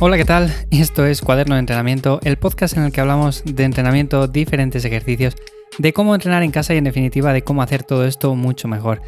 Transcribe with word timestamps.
Hola, 0.00 0.16
¿qué 0.16 0.24
tal? 0.24 0.54
Esto 0.70 1.04
es 1.06 1.20
Cuaderno 1.20 1.56
de 1.56 1.58
Entrenamiento, 1.58 2.20
el 2.22 2.36
podcast 2.36 2.76
en 2.76 2.84
el 2.84 2.92
que 2.92 3.00
hablamos 3.00 3.42
de 3.44 3.64
entrenamiento, 3.64 4.28
diferentes 4.28 4.84
ejercicios, 4.84 5.34
de 5.76 5.92
cómo 5.92 6.14
entrenar 6.14 6.44
en 6.44 6.52
casa 6.52 6.72
y 6.72 6.76
en 6.76 6.84
definitiva 6.84 7.32
de 7.32 7.42
cómo 7.42 7.62
hacer 7.62 7.82
todo 7.82 8.06
esto 8.06 8.36
mucho 8.36 8.68
mejor. 8.68 9.02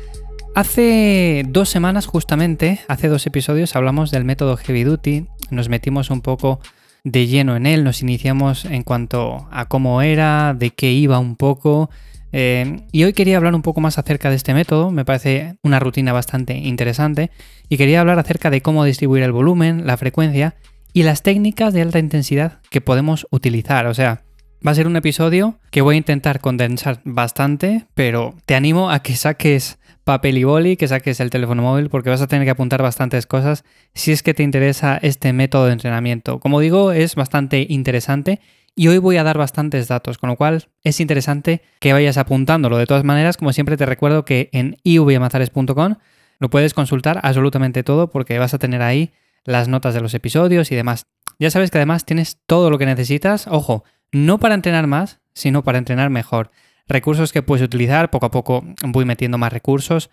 Hace 0.56 1.44
dos 1.46 1.68
semanas 1.68 2.06
justamente, 2.06 2.80
hace 2.88 3.06
dos 3.06 3.24
episodios, 3.24 3.76
hablamos 3.76 4.10
del 4.10 4.24
método 4.24 4.56
Heavy 4.56 4.82
Duty, 4.82 5.26
nos 5.52 5.68
metimos 5.68 6.10
un 6.10 6.22
poco 6.22 6.58
de 7.04 7.28
lleno 7.28 7.54
en 7.54 7.66
él, 7.66 7.84
nos 7.84 8.02
iniciamos 8.02 8.64
en 8.64 8.82
cuanto 8.82 9.46
a 9.52 9.66
cómo 9.66 10.02
era, 10.02 10.54
de 10.54 10.70
qué 10.70 10.90
iba 10.90 11.20
un 11.20 11.36
poco, 11.36 11.88
eh, 12.32 12.80
y 12.90 13.04
hoy 13.04 13.12
quería 13.12 13.36
hablar 13.36 13.54
un 13.54 13.62
poco 13.62 13.80
más 13.80 13.96
acerca 13.96 14.28
de 14.28 14.34
este 14.34 14.54
método, 14.54 14.90
me 14.90 15.04
parece 15.04 15.54
una 15.62 15.78
rutina 15.78 16.12
bastante 16.12 16.54
interesante, 16.54 17.30
y 17.68 17.76
quería 17.76 18.00
hablar 18.00 18.18
acerca 18.18 18.50
de 18.50 18.60
cómo 18.60 18.82
distribuir 18.84 19.22
el 19.22 19.30
volumen, 19.30 19.86
la 19.86 19.96
frecuencia 19.96 20.56
y 20.92 21.02
las 21.02 21.22
técnicas 21.22 21.72
de 21.72 21.82
alta 21.82 21.98
intensidad 21.98 22.60
que 22.70 22.80
podemos 22.80 23.26
utilizar. 23.30 23.86
O 23.86 23.94
sea, 23.94 24.22
va 24.66 24.72
a 24.72 24.74
ser 24.74 24.86
un 24.86 24.96
episodio 24.96 25.58
que 25.70 25.82
voy 25.82 25.94
a 25.94 25.98
intentar 25.98 26.40
condensar 26.40 27.00
bastante, 27.04 27.86
pero 27.94 28.34
te 28.46 28.54
animo 28.54 28.90
a 28.90 29.02
que 29.02 29.16
saques 29.16 29.78
papel 30.04 30.38
y 30.38 30.44
boli, 30.44 30.76
que 30.76 30.88
saques 30.88 31.20
el 31.20 31.30
teléfono 31.30 31.62
móvil, 31.62 31.88
porque 31.88 32.10
vas 32.10 32.20
a 32.20 32.26
tener 32.26 32.44
que 32.44 32.50
apuntar 32.50 32.82
bastantes 32.82 33.26
cosas 33.26 33.64
si 33.94 34.12
es 34.12 34.22
que 34.22 34.34
te 34.34 34.42
interesa 34.42 34.98
este 35.02 35.32
método 35.32 35.66
de 35.66 35.72
entrenamiento. 35.72 36.40
Como 36.40 36.60
digo, 36.60 36.92
es 36.92 37.14
bastante 37.14 37.66
interesante 37.68 38.40
y 38.74 38.88
hoy 38.88 38.98
voy 38.98 39.16
a 39.16 39.24
dar 39.24 39.38
bastantes 39.38 39.88
datos, 39.88 40.18
con 40.18 40.30
lo 40.30 40.36
cual 40.36 40.68
es 40.82 41.00
interesante 41.00 41.62
que 41.80 41.92
vayas 41.92 42.16
apuntándolo. 42.16 42.78
De 42.78 42.86
todas 42.86 43.04
maneras, 43.04 43.36
como 43.36 43.52
siempre 43.52 43.76
te 43.76 43.86
recuerdo 43.86 44.24
que 44.24 44.48
en 44.52 44.76
ivmazares.com 44.84 45.96
lo 46.38 46.50
puedes 46.50 46.72
consultar 46.72 47.20
absolutamente 47.22 47.82
todo 47.82 48.10
porque 48.10 48.38
vas 48.38 48.54
a 48.54 48.58
tener 48.58 48.82
ahí 48.82 49.12
las 49.44 49.68
notas 49.68 49.94
de 49.94 50.00
los 50.00 50.14
episodios 50.14 50.70
y 50.72 50.76
demás. 50.76 51.06
Ya 51.38 51.50
sabes 51.50 51.70
que 51.70 51.78
además 51.78 52.04
tienes 52.04 52.38
todo 52.46 52.70
lo 52.70 52.78
que 52.78 52.86
necesitas, 52.86 53.46
ojo, 53.46 53.84
no 54.12 54.38
para 54.38 54.54
entrenar 54.54 54.86
más, 54.86 55.20
sino 55.32 55.62
para 55.64 55.78
entrenar 55.78 56.10
mejor. 56.10 56.50
Recursos 56.86 57.32
que 57.32 57.42
puedes 57.42 57.64
utilizar, 57.64 58.10
poco 58.10 58.26
a 58.26 58.30
poco 58.30 58.64
voy 58.84 59.04
metiendo 59.04 59.38
más 59.38 59.52
recursos. 59.52 60.10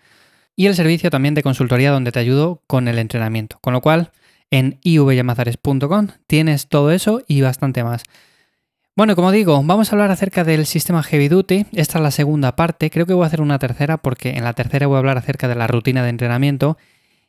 Y 0.56 0.66
el 0.66 0.74
servicio 0.74 1.10
también 1.10 1.34
de 1.34 1.42
consultoría 1.42 1.90
donde 1.90 2.12
te 2.12 2.18
ayudo 2.18 2.62
con 2.66 2.88
el 2.88 2.98
entrenamiento. 2.98 3.58
Con 3.60 3.72
lo 3.72 3.80
cual, 3.80 4.10
en 4.50 4.78
ivyamazares.com 4.82 6.08
tienes 6.26 6.68
todo 6.68 6.90
eso 6.90 7.22
y 7.26 7.40
bastante 7.42 7.84
más. 7.84 8.04
Bueno, 8.96 9.14
como 9.14 9.30
digo, 9.30 9.62
vamos 9.62 9.92
a 9.92 9.94
hablar 9.94 10.10
acerca 10.10 10.42
del 10.42 10.66
sistema 10.66 11.04
Heavy 11.04 11.28
Duty. 11.28 11.66
Esta 11.72 11.98
es 11.98 12.02
la 12.02 12.10
segunda 12.10 12.56
parte. 12.56 12.90
Creo 12.90 13.06
que 13.06 13.14
voy 13.14 13.22
a 13.24 13.26
hacer 13.28 13.40
una 13.40 13.58
tercera 13.58 13.98
porque 13.98 14.30
en 14.30 14.42
la 14.42 14.54
tercera 14.54 14.88
voy 14.88 14.96
a 14.96 14.98
hablar 14.98 15.18
acerca 15.18 15.46
de 15.46 15.54
la 15.54 15.68
rutina 15.68 16.02
de 16.02 16.08
entrenamiento. 16.08 16.76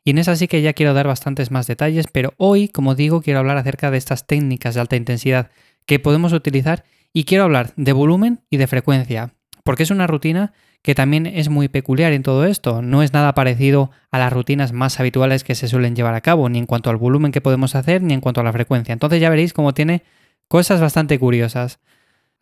Y 0.04 0.12
en 0.12 0.18
esa 0.18 0.36
sí 0.36 0.48
que 0.48 0.62
ya 0.62 0.74
quiero 0.74 0.94
dar 0.94 1.08
bastantes 1.08 1.52
más 1.52 1.68
detalles, 1.68 2.08
pero 2.12 2.34
hoy, 2.38 2.70
como 2.70 2.96
digo, 2.96 3.22
quiero 3.22 3.40
hablar 3.40 3.58
acerca 3.58 3.92
de 3.92 3.98
estas 3.98 4.26
técnicas 4.26 4.76
de 4.76 4.82
alta 4.82 4.96
intensidad 4.96 5.52
que 5.86 6.00
podemos 6.00 6.34
utilizar 6.34 6.84
y 7.14 7.26
quiero 7.26 7.44
hablar 7.44 7.74
de 7.76 7.92
volumen 7.92 8.42
y 8.50 8.58
de 8.58 8.68
frecuencia, 8.68 9.34
porque 9.64 9.84
es 9.84 9.92
una 9.92 10.08
rutina 10.08 10.54
que 10.82 10.96
también 10.96 11.26
es 11.26 11.50
muy 11.50 11.68
peculiar 11.68 12.14
en 12.14 12.24
todo 12.24 12.46
esto. 12.46 12.82
No 12.82 13.04
es 13.04 13.12
nada 13.12 13.34
parecido 13.34 13.92
a 14.12 14.20
las 14.20 14.32
rutinas 14.32 14.72
más 14.72 15.00
habituales 15.00 15.44
que 15.44 15.56
se 15.56 15.68
suelen 15.68 15.96
llevar 15.96 16.16
a 16.16 16.22
cabo, 16.22 16.48
ni 16.48 16.60
en 16.60 16.66
cuanto 16.66 16.90
al 16.90 16.98
volumen 16.98 17.32
que 17.32 17.42
podemos 17.42 17.76
hacer, 17.76 18.02
ni 18.02 18.14
en 18.14 18.22
cuanto 18.22 18.40
a 18.40 18.46
la 18.46 18.54
frecuencia. 18.54 18.94
Entonces 18.94 19.20
ya 19.20 19.30
veréis 19.30 19.52
cómo 19.52 19.74
tiene 19.74 20.04
Cosas 20.50 20.82
bastante 20.82 21.20
curiosas. 21.20 21.80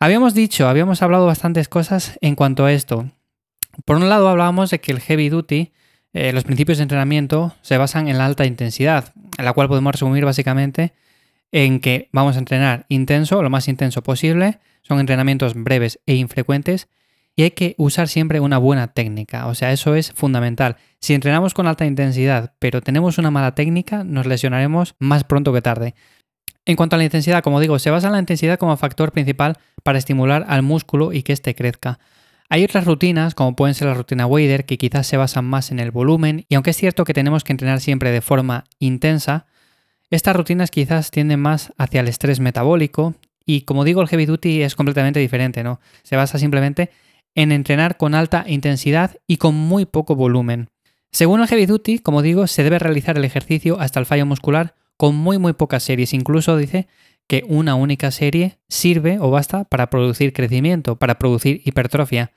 Habíamos 0.00 0.32
dicho, 0.32 0.66
habíamos 0.66 1.02
hablado 1.02 1.26
bastantes 1.26 1.68
cosas 1.68 2.16
en 2.22 2.36
cuanto 2.36 2.64
a 2.64 2.72
esto. 2.72 3.10
Por 3.84 3.96
un 3.96 4.08
lado 4.08 4.30
hablábamos 4.30 4.70
de 4.70 4.80
que 4.80 4.92
el 4.92 5.00
heavy 5.00 5.28
duty, 5.28 5.72
eh, 6.18 6.32
los 6.32 6.42
principios 6.42 6.78
de 6.78 6.82
entrenamiento, 6.82 7.54
se 7.62 7.78
basan 7.78 8.08
en 8.08 8.18
la 8.18 8.26
alta 8.26 8.44
intensidad, 8.44 9.12
en 9.38 9.44
la 9.44 9.52
cual 9.52 9.68
podemos 9.68 9.92
resumir 9.92 10.24
básicamente 10.24 10.92
en 11.52 11.78
que 11.78 12.08
vamos 12.10 12.34
a 12.34 12.40
entrenar 12.40 12.86
intenso, 12.88 13.40
lo 13.40 13.50
más 13.50 13.68
intenso 13.68 14.02
posible, 14.02 14.58
son 14.82 14.98
entrenamientos 14.98 15.54
breves 15.54 16.00
e 16.06 16.16
infrecuentes 16.16 16.88
y 17.36 17.44
hay 17.44 17.52
que 17.52 17.76
usar 17.78 18.08
siempre 18.08 18.40
una 18.40 18.58
buena 18.58 18.88
técnica, 18.88 19.46
o 19.46 19.54
sea, 19.54 19.70
eso 19.70 19.94
es 19.94 20.10
fundamental. 20.10 20.76
Si 20.98 21.14
entrenamos 21.14 21.54
con 21.54 21.68
alta 21.68 21.86
intensidad 21.86 22.52
pero 22.58 22.80
tenemos 22.80 23.18
una 23.18 23.30
mala 23.30 23.54
técnica, 23.54 24.02
nos 24.02 24.26
lesionaremos 24.26 24.96
más 24.98 25.22
pronto 25.22 25.52
que 25.52 25.62
tarde. 25.62 25.94
En 26.64 26.74
cuanto 26.74 26.96
a 26.96 26.98
la 26.98 27.04
intensidad, 27.04 27.44
como 27.44 27.60
digo, 27.60 27.78
se 27.78 27.90
basa 27.90 28.08
en 28.08 28.14
la 28.14 28.18
intensidad 28.18 28.58
como 28.58 28.76
factor 28.76 29.12
principal 29.12 29.56
para 29.84 29.98
estimular 29.98 30.44
al 30.48 30.62
músculo 30.62 31.12
y 31.12 31.22
que 31.22 31.32
éste 31.32 31.54
crezca. 31.54 32.00
Hay 32.50 32.64
otras 32.64 32.86
rutinas, 32.86 33.34
como 33.34 33.54
pueden 33.54 33.74
ser 33.74 33.88
la 33.88 33.94
rutina 33.94 34.26
Wader, 34.26 34.64
que 34.64 34.78
quizás 34.78 35.06
se 35.06 35.18
basan 35.18 35.44
más 35.44 35.70
en 35.70 35.80
el 35.80 35.90
volumen, 35.90 36.46
y 36.48 36.54
aunque 36.54 36.70
es 36.70 36.76
cierto 36.76 37.04
que 37.04 37.12
tenemos 37.12 37.44
que 37.44 37.52
entrenar 37.52 37.80
siempre 37.80 38.10
de 38.10 38.22
forma 38.22 38.64
intensa, 38.78 39.46
estas 40.10 40.34
rutinas 40.34 40.70
quizás 40.70 41.10
tienden 41.10 41.40
más 41.40 41.74
hacia 41.76 42.00
el 42.00 42.08
estrés 42.08 42.40
metabólico, 42.40 43.14
y 43.44 43.62
como 43.62 43.84
digo, 43.84 44.00
el 44.00 44.08
heavy 44.08 44.24
duty 44.24 44.62
es 44.62 44.74
completamente 44.74 45.20
diferente, 45.20 45.62
¿no? 45.62 45.80
Se 46.02 46.16
basa 46.16 46.38
simplemente 46.38 46.90
en 47.34 47.52
entrenar 47.52 47.98
con 47.98 48.14
alta 48.14 48.44
intensidad 48.46 49.16
y 49.26 49.36
con 49.36 49.54
muy 49.54 49.84
poco 49.84 50.16
volumen. 50.16 50.70
Según 51.12 51.40
el 51.40 51.48
heavy 51.48 51.66
duty, 51.66 51.98
como 51.98 52.22
digo, 52.22 52.46
se 52.46 52.62
debe 52.62 52.78
realizar 52.78 53.16
el 53.16 53.24
ejercicio 53.24 53.80
hasta 53.80 54.00
el 54.00 54.06
fallo 54.06 54.26
muscular 54.26 54.74
con 54.96 55.14
muy 55.14 55.38
muy 55.38 55.52
pocas 55.52 55.82
series. 55.82 56.12
Incluso 56.12 56.56
dice 56.56 56.88
que 57.28 57.44
una 57.46 57.76
única 57.76 58.10
serie 58.10 58.58
sirve 58.68 59.18
o 59.20 59.30
basta 59.30 59.64
para 59.64 59.90
producir 59.90 60.32
crecimiento, 60.32 60.96
para 60.96 61.18
producir 61.18 61.62
hipertrofia. 61.64 62.32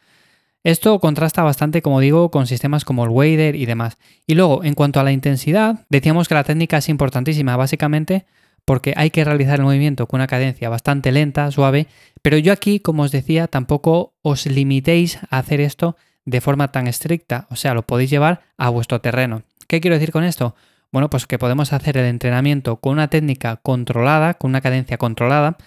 Esto 0.63 0.99
contrasta 0.99 1.41
bastante, 1.41 1.81
como 1.81 1.99
digo, 1.99 2.29
con 2.29 2.45
sistemas 2.45 2.85
como 2.85 3.03
el 3.03 3.09
Wader 3.09 3.55
y 3.55 3.65
demás. 3.65 3.97
Y 4.27 4.35
luego, 4.35 4.63
en 4.63 4.75
cuanto 4.75 4.99
a 4.99 5.03
la 5.03 5.11
intensidad, 5.11 5.87
decíamos 5.89 6.27
que 6.27 6.35
la 6.35 6.43
técnica 6.43 6.77
es 6.77 6.89
importantísima, 6.89 7.57
básicamente 7.57 8.25
porque 8.65 8.93
hay 8.95 9.09
que 9.09 9.25
realizar 9.25 9.59
el 9.59 9.65
movimiento 9.65 10.05
con 10.05 10.19
una 10.19 10.27
cadencia 10.27 10.69
bastante 10.69 11.11
lenta, 11.11 11.49
suave, 11.49 11.87
pero 12.21 12.37
yo 12.37 12.53
aquí, 12.53 12.79
como 12.79 13.03
os 13.03 13.11
decía, 13.11 13.47
tampoco 13.47 14.13
os 14.21 14.45
limitéis 14.45 15.17
a 15.29 15.39
hacer 15.39 15.61
esto 15.61 15.97
de 16.25 16.41
forma 16.41 16.71
tan 16.71 16.87
estricta, 16.87 17.47
o 17.49 17.55
sea, 17.55 17.73
lo 17.73 17.81
podéis 17.81 18.11
llevar 18.11 18.43
a 18.57 18.69
vuestro 18.69 19.01
terreno. 19.01 19.41
¿Qué 19.67 19.81
quiero 19.81 19.95
decir 19.95 20.11
con 20.11 20.23
esto? 20.23 20.55
Bueno, 20.91 21.09
pues 21.09 21.25
que 21.25 21.39
podemos 21.39 21.71
hacer 21.71 21.97
el 21.97 22.05
entrenamiento 22.05 22.77
con 22.77 22.93
una 22.93 23.09
técnica 23.09 23.57
controlada, 23.57 24.33
con 24.33 24.49
una 24.49 24.61
cadencia 24.61 24.97
controlada, 24.97 25.57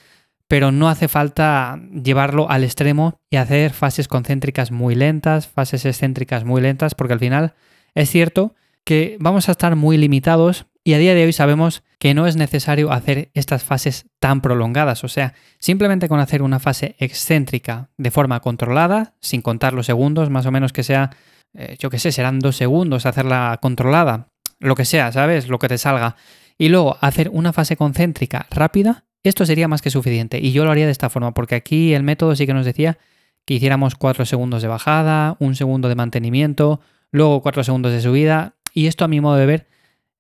pero 0.49 0.71
no 0.71 0.89
hace 0.91 1.09
falta 1.09 1.81
llevarlo 1.93 2.51
al 2.51 2.65
extremo 2.65 3.19
y 3.31 3.37
hacer 3.37 3.73
fases 3.73 4.07
concéntricas 4.07 4.71
muy 4.71 4.95
lentas, 4.95 5.49
fases 5.49 5.87
excéntricas 5.87 6.45
muy 6.45 6.61
lentas, 6.61 6.95
porque 6.95 7.15
al 7.15 7.21
final 7.21 7.55
es 7.95 8.11
cierto 8.11 8.55
que 8.84 9.17
vamos 9.19 9.49
a 9.49 9.53
estar 9.53 9.77
muy 9.77 9.97
limitados 9.97 10.67
y 10.84 10.93
a 10.93 10.99
día 10.99 11.15
de 11.15 11.25
hoy 11.25 11.33
sabemos 11.33 11.83
que 11.99 12.13
no 12.13 12.27
es 12.27 12.37
necesario 12.37 12.93
hacer 12.93 13.31
estas 13.33 13.65
fases 13.65 14.05
tan 14.21 14.43
prolongadas. 14.43 15.03
O 15.05 15.09
sea, 15.09 15.33
simplemente 15.59 16.09
con 16.09 16.21
hacer 16.21 16.43
una 16.43 16.61
fase 16.61 16.97
excéntrica 16.99 17.89
de 17.97 18.11
forma 18.11 18.41
controlada, 18.41 19.15
sin 19.21 19.41
contar 19.41 19.73
los 19.73 19.87
segundos, 19.87 20.29
más 20.29 20.45
o 20.45 20.51
menos 20.51 20.75
que 20.75 20.83
sea, 20.83 21.11
eh, 21.55 21.77
yo 21.79 21.89
qué 21.89 21.99
sé, 21.99 22.13
serán 22.13 22.41
dos 22.41 22.57
segundos 22.57 23.07
hacerla 23.07 23.59
controlada, 23.63 24.29
lo 24.65 24.75
que 24.75 24.85
sea, 24.85 25.13
¿sabes? 25.13 25.49
Lo 25.49 25.59
que 25.59 25.69
te 25.69 25.79
salga. 25.79 26.17
Y 26.59 26.69
luego 26.69 26.97
hacer 27.01 27.31
una 27.33 27.53
fase 27.53 27.77
concéntrica 27.77 28.47
rápida, 28.51 29.05
esto 29.23 29.47
sería 29.47 29.69
más 29.69 29.83
que 29.83 29.91
suficiente. 29.91 30.39
Y 30.41 30.53
yo 30.53 30.65
lo 30.65 30.71
haría 30.71 30.87
de 30.87 30.93
esta 30.93 31.11
forma, 31.11 31.33
porque 31.35 31.55
aquí 31.55 31.95
el 31.95 32.03
método 32.03 32.37
sí 32.37 32.47
que 32.47 32.55
nos 32.55 32.67
decía 32.67 32.99
que 33.45 33.55
hiciéramos 33.55 33.95
4 33.95 34.25
segundos 34.25 34.63
de 34.63 34.69
bajada, 34.69 35.37
un 35.39 35.55
segundo 35.55 35.89
de 35.89 35.95
mantenimiento, 35.95 36.81
luego 37.11 37.43
4 37.43 37.65
segundos 37.65 37.93
de 37.93 38.01
subida. 38.01 38.55
Y 38.73 38.87
esto 38.87 39.05
a 39.05 39.09
mi 39.09 39.21
modo 39.21 39.37
de 39.37 39.47
ver 39.47 39.67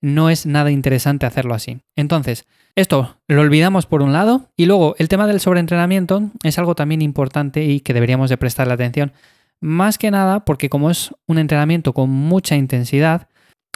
no 0.00 0.28
es 0.28 0.44
nada 0.44 0.70
interesante 0.70 1.24
hacerlo 1.24 1.54
así. 1.54 1.80
Entonces, 1.96 2.44
esto 2.74 3.16
lo 3.26 3.40
olvidamos 3.40 3.86
por 3.86 4.02
un 4.02 4.12
lado 4.12 4.50
y 4.56 4.66
luego 4.66 4.96
el 4.98 5.08
tema 5.08 5.26
del 5.26 5.40
sobreentrenamiento 5.40 6.30
es 6.42 6.58
algo 6.58 6.74
también 6.74 7.00
importante 7.00 7.64
y 7.64 7.80
que 7.80 7.94
deberíamos 7.94 8.28
de 8.28 8.36
prestarle 8.36 8.74
atención. 8.74 9.12
Más 9.60 9.96
que 9.96 10.10
nada 10.10 10.44
porque 10.44 10.68
como 10.68 10.90
es 10.90 11.12
un 11.26 11.38
entrenamiento 11.38 11.94
con 11.94 12.10
mucha 12.10 12.56
intensidad, 12.56 13.28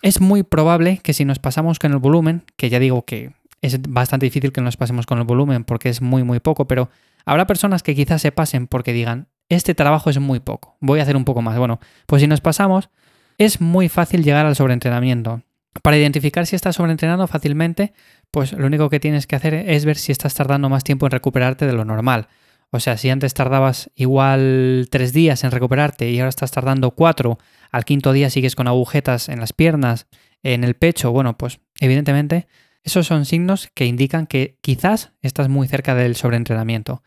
es 0.03 0.21
muy 0.21 0.43
probable 0.43 0.99
que 1.03 1.13
si 1.13 1.25
nos 1.25 1.39
pasamos 1.39 1.79
con 1.79 1.93
el 1.93 1.99
volumen, 1.99 2.45
que 2.57 2.71
ya 2.71 2.79
digo 2.79 3.05
que 3.05 3.33
es 3.63 3.81
bastante 3.83 4.27
difícil 4.27 4.53
que 4.53 4.61
nos 4.61 4.77
pasemos 4.77 5.07
con 5.07 5.19
el 5.19 5.25
volumen 5.25 5.65
porque 5.65 5.89
es 5.89 6.01
muy 6.01 6.23
muy 6.23 6.41
poco, 6.41 6.67
pero 6.67 6.91
habrá 7.25 7.47
personas 7.47 7.83
que 7.83 7.95
quizás 7.95 8.23
se 8.23 8.33
pasen 8.33 8.67
porque 8.67 8.93
digan, 8.93 9.29
este 9.49 9.75
trabajo 9.75 10.11
es 10.11 10.19
muy 10.19 10.41
poco, 10.41 10.77
voy 10.81 11.01
a 11.01 11.03
hacer 11.03 11.17
un 11.17 11.25
poco 11.25 11.43
más. 11.43 11.59
Bueno, 11.59 11.81
pues 12.07 12.23
si 12.23 12.29
nos 12.29 12.41
pasamos, 12.41 12.91
es 13.39 13.61
muy 13.61 13.89
fácil 13.89 14.23
llegar 14.23 14.47
al 14.47 14.57
sobreentrenamiento. 14.57 15.43
Para 15.83 15.97
identificar 15.97 16.47
si 16.47 16.57
estás 16.57 16.77
sobreentrenando 16.77 17.27
fácilmente, 17.27 17.93
pues 18.31 18.53
lo 18.53 18.67
único 18.67 18.91
que 18.91 19.01
tienes 19.01 19.27
que 19.27 19.37
hacer 19.37 19.55
es 19.55 19.85
ver 19.85 19.97
si 19.97 20.13
estás 20.13 20.35
tardando 20.35 20.69
más 20.69 20.83
tiempo 20.85 21.07
en 21.07 21.13
recuperarte 21.13 21.67
de 21.67 21.73
lo 21.73 21.85
normal. 21.85 22.29
O 22.71 22.81
sea, 22.81 22.97
si 22.97 23.09
antes 23.09 23.33
tardabas 23.33 23.91
igual 23.95 24.89
tres 24.91 25.13
días 25.13 25.45
en 25.45 25.51
recuperarte 25.51 26.11
y 26.11 26.19
ahora 26.19 26.29
estás 26.29 26.51
tardando 26.51 26.91
cuatro, 26.91 27.39
al 27.71 27.85
quinto 27.85 28.13
día 28.13 28.31
sigues 28.31 28.57
con 28.57 28.69
agujetas 28.69 29.29
en 29.29 29.41
las 29.41 29.53
piernas, 29.53 30.07
en 30.43 30.65
el 30.65 30.75
pecho, 30.75 31.11
bueno, 31.11 31.37
pues 31.37 31.61
evidentemente 31.81 32.47
esos 32.83 33.07
son 33.07 33.25
signos 33.25 33.69
que 33.75 33.87
indican 33.87 34.27
que 34.27 34.59
quizás 34.61 35.13
estás 35.21 35.49
muy 35.49 35.69
cerca 35.69 35.95
del 35.95 36.17
sobreentrenamiento. 36.17 37.03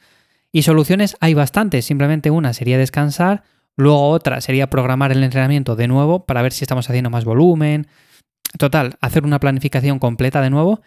Y 0.52 0.64
soluciones 0.64 1.16
hay 1.22 1.34
bastantes, 1.34 1.86
simplemente 1.86 2.30
una 2.30 2.54
sería 2.54 2.78
descansar, 2.78 3.44
luego 3.78 4.10
otra 4.10 4.42
sería 4.42 4.70
programar 4.70 5.12
el 5.12 5.24
entrenamiento 5.24 5.76
de 5.76 5.88
nuevo 5.88 6.26
para 6.26 6.42
ver 6.42 6.52
si 6.52 6.64
estamos 6.64 6.90
haciendo 6.90 7.10
más 7.10 7.26
volumen. 7.26 7.88
Total, 8.58 8.98
hacer 9.00 9.24
una 9.24 9.40
planificación 9.40 9.98
completa 9.98 10.42
de 10.42 10.50
nuevo 10.50 10.82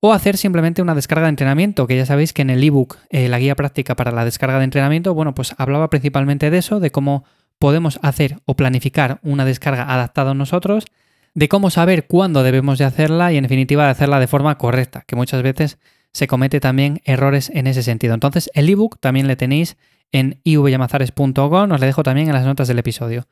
o 0.00 0.12
hacer 0.12 0.36
simplemente 0.36 0.80
una 0.82 0.94
descarga 0.94 1.24
de 1.24 1.30
entrenamiento, 1.30 1.86
que 1.86 1.96
ya 1.96 2.06
sabéis 2.06 2.32
que 2.32 2.42
en 2.42 2.50
el 2.50 2.62
ebook, 2.62 2.98
eh, 3.10 3.28
la 3.28 3.38
guía 3.38 3.54
práctica 3.54 3.96
para 3.96 4.12
la 4.12 4.24
descarga 4.24 4.58
de 4.58 4.64
entrenamiento, 4.64 5.12
bueno, 5.14 5.34
pues 5.34 5.54
hablaba 5.58 5.90
principalmente 5.90 6.50
de 6.50 6.58
eso, 6.58 6.80
de 6.80 6.90
cómo 6.90 7.24
podemos 7.60 8.00
hacer 8.02 8.38
o 8.46 8.56
planificar 8.56 9.20
una 9.22 9.44
descarga 9.44 9.84
adaptada 9.84 10.32
a 10.32 10.34
nosotros, 10.34 10.86
de 11.34 11.48
cómo 11.48 11.70
saber 11.70 12.06
cuándo 12.06 12.42
debemos 12.42 12.78
de 12.78 12.86
hacerla 12.86 13.32
y 13.32 13.36
en 13.36 13.44
definitiva 13.44 13.84
de 13.84 13.90
hacerla 13.90 14.18
de 14.18 14.26
forma 14.26 14.58
correcta, 14.58 15.04
que 15.06 15.14
muchas 15.14 15.42
veces 15.42 15.78
se 16.12 16.26
comete 16.26 16.58
también 16.58 17.02
errores 17.04 17.52
en 17.54 17.68
ese 17.68 17.84
sentido. 17.84 18.14
Entonces, 18.14 18.50
el 18.54 18.68
ebook 18.68 18.98
también 18.98 19.28
le 19.28 19.36
tenéis 19.36 19.76
en 20.10 20.40
ivyamazares.com, 20.42 21.70
os 21.70 21.80
le 21.80 21.86
dejo 21.86 22.02
también 22.02 22.28
en 22.28 22.34
las 22.34 22.44
notas 22.44 22.66
del 22.66 22.80
episodio. 22.80 23.28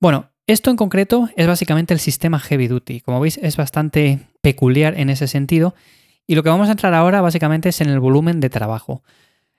Bueno, 0.00 0.30
esto 0.46 0.70
en 0.70 0.76
concreto 0.76 1.28
es 1.36 1.46
básicamente 1.46 1.92
el 1.92 2.00
sistema 2.00 2.38
Heavy 2.38 2.68
Duty. 2.68 3.00
Como 3.00 3.20
veis, 3.20 3.38
es 3.42 3.56
bastante 3.56 4.20
peculiar 4.40 4.98
en 4.98 5.10
ese 5.10 5.26
sentido 5.26 5.74
y 6.26 6.36
lo 6.36 6.42
que 6.42 6.48
vamos 6.48 6.68
a 6.68 6.72
entrar 6.72 6.94
ahora 6.94 7.20
básicamente 7.20 7.68
es 7.68 7.80
en 7.80 7.88
el 7.88 8.00
volumen 8.00 8.40
de 8.40 8.48
trabajo. 8.48 9.02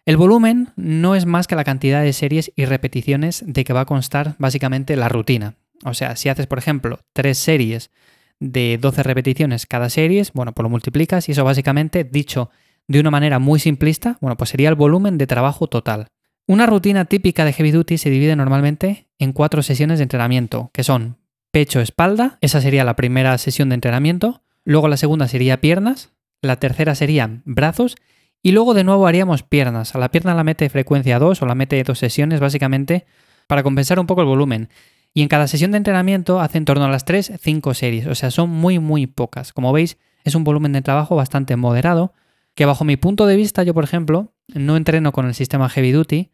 El 0.06 0.18
volumen 0.18 0.74
no 0.76 1.16
es 1.16 1.26
más 1.26 1.48
que 1.48 1.56
la 1.56 1.64
cantidad 1.64 2.04
de 2.04 2.12
series 2.12 2.52
y 2.58 2.66
repeticiones 2.66 3.42
de 3.48 3.64
que 3.64 3.72
va 3.72 3.82
a 3.82 3.86
constar 3.86 4.36
básicamente 4.38 4.98
la 4.98 5.08
rutina. 5.08 5.56
O 5.86 5.94
sea, 5.94 6.18
si 6.18 6.28
haces, 6.28 6.46
por 6.46 6.58
ejemplo, 6.58 7.00
tres 7.14 7.38
series 7.38 7.90
de 8.40 8.78
12 8.82 9.02
repeticiones 9.04 9.66
cada 9.66 9.90
serie, 9.90 10.22
bueno, 10.34 10.52
pues 10.52 10.64
lo 10.64 10.70
multiplicas 10.70 11.30
y 11.30 11.32
eso 11.32 11.46
básicamente, 11.46 12.04
dicho 12.04 12.50
de 12.86 13.00
una 13.00 13.12
manera 13.12 13.40
muy 13.40 13.62
simplista, 13.62 14.18
bueno, 14.20 14.36
pues 14.36 14.50
sería 14.50 14.68
el 14.68 14.76
volumen 14.76 15.18
de 15.18 15.26
trabajo 15.26 15.68
total. 15.68 16.08
Una 16.48 16.66
rutina 16.66 17.06
típica 17.06 17.46
de 17.46 17.54
heavy 17.54 17.72
duty 17.72 17.98
se 17.98 18.10
divide 18.10 18.36
normalmente 18.36 19.08
en 19.20 19.32
cuatro 19.32 19.64
sesiones 19.64 20.00
de 20.00 20.04
entrenamiento, 20.04 20.70
que 20.74 20.84
son 20.84 21.18
pecho-espalda, 21.52 22.40
esa 22.42 22.60
sería 22.60 22.84
la 22.84 22.98
primera 22.98 23.38
sesión 23.38 23.70
de 23.70 23.76
entrenamiento, 23.76 24.44
luego 24.66 24.90
la 24.90 24.98
segunda 24.98 25.30
sería 25.30 25.62
piernas, 25.62 26.12
la 26.42 26.58
tercera 26.58 26.94
sería 26.96 27.42
brazos 27.46 27.96
y 28.44 28.52
luego 28.52 28.74
de 28.74 28.84
nuevo 28.84 29.08
haríamos 29.08 29.42
piernas. 29.42 29.96
A 29.96 29.98
la 30.00 30.12
pierna 30.12 30.36
la 30.36 30.44
mete 30.44 30.70
frecuencia 30.70 31.18
2 31.18 31.42
o 31.42 31.46
la 31.46 31.56
mete 31.56 31.82
dos 31.84 31.98
sesiones 31.98 32.42
básicamente 32.42 33.06
para 33.48 33.64
compensar 33.64 34.00
un 34.00 34.06
poco 34.06 34.22
el 34.22 34.28
volumen. 34.28 34.70
Y 35.14 35.22
en 35.22 35.30
cada 35.30 35.48
sesión 35.48 35.72
de 35.72 35.78
entrenamiento 35.78 36.42
hace 36.42 36.58
en 36.58 36.66
torno 36.66 36.84
a 36.84 36.90
las 36.90 37.06
3, 37.06 37.34
5 37.40 37.74
series, 37.74 38.08
o 38.08 38.16
sea, 38.16 38.32
son 38.32 38.50
muy 38.50 38.80
muy 38.80 39.08
pocas. 39.08 39.54
Como 39.54 39.72
veis, 39.72 39.98
es 40.26 40.36
un 40.36 40.44
volumen 40.44 40.74
de 40.74 40.82
trabajo 40.82 41.16
bastante 41.16 41.56
moderado, 41.56 42.14
que 42.54 42.66
bajo 42.66 42.84
mi 42.84 42.98
punto 42.98 43.26
de 43.26 43.38
vista 43.38 43.64
yo, 43.64 43.74
por 43.74 43.86
ejemplo, 43.86 44.34
no 44.54 44.76
entreno 44.76 45.14
con 45.14 45.26
el 45.26 45.34
sistema 45.34 45.70
heavy 45.70 45.92
duty, 45.92 46.32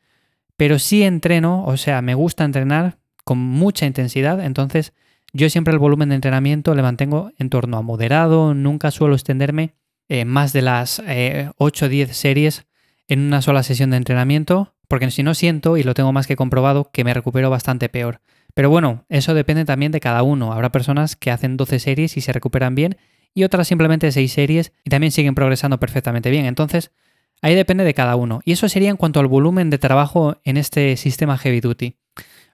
pero 0.58 0.80
sí 0.80 1.04
entreno, 1.04 1.64
o 1.66 1.78
sea, 1.78 2.02
me 2.02 2.16
gusta 2.16 2.44
entrenar 2.44 2.98
con 3.24 3.38
mucha 3.38 3.86
intensidad, 3.86 4.44
entonces 4.44 4.94
yo 5.32 5.50
siempre 5.50 5.74
el 5.74 5.80
volumen 5.80 6.10
de 6.10 6.16
entrenamiento 6.16 6.74
le 6.74 6.82
mantengo 6.82 7.32
en 7.38 7.50
torno 7.50 7.78
a 7.78 7.82
moderado, 7.82 8.56
nunca 8.56 8.90
suelo 8.90 9.14
extenderme 9.14 9.76
eh, 10.10 10.26
más 10.26 10.54
de 10.54 10.62
las 10.64 11.00
8 11.00 11.06
eh, 11.08 11.52
o 11.58 11.70
10 11.70 12.18
series 12.18 12.66
en 13.08 13.22
una 13.22 13.42
sola 13.42 13.64
sesión 13.64 13.92
de 13.92 13.98
entrenamiento, 13.98 14.76
porque 14.88 15.10
si 15.12 15.24
no 15.24 15.34
siento, 15.34 15.78
y 15.78 15.84
lo 15.84 15.94
tengo 15.94 16.12
más 16.12 16.28
que 16.28 16.36
comprobado, 16.36 16.90
que 16.92 17.04
me 17.04 17.14
recupero 17.14 17.50
bastante 17.50 17.90
peor. 17.90 18.22
Pero 18.54 18.70
bueno, 18.70 19.06
eso 19.10 19.34
depende 19.34 19.66
también 19.66 19.92
de 19.92 20.00
cada 20.00 20.24
uno. 20.24 20.52
Habrá 20.52 20.72
personas 20.72 21.16
que 21.16 21.32
hacen 21.32 21.58
12 21.58 21.80
series 21.80 22.18
y 22.18 22.22
se 22.22 22.34
recuperan 22.34 22.76
bien, 22.76 22.98
y 23.34 23.44
otras 23.44 23.68
simplemente 23.68 24.12
6 24.12 24.32
series 24.32 24.74
y 24.84 24.90
también 24.90 25.12
siguen 25.12 25.36
progresando 25.36 25.80
perfectamente 25.80 26.32
bien. 26.32 26.46
Entonces, 26.46 26.92
ahí 27.42 27.56
depende 27.56 27.84
de 27.84 27.94
cada 27.94 28.16
uno. 28.16 28.42
Y 28.44 28.54
eso 28.54 28.68
sería 28.68 28.90
en 28.90 28.98
cuanto 28.98 29.20
al 29.20 29.28
volumen 29.28 29.70
de 29.70 29.78
trabajo 29.78 30.38
en 30.44 30.58
este 30.58 30.98
sistema 30.98 31.38
heavy 31.38 31.62
duty. 31.62 31.96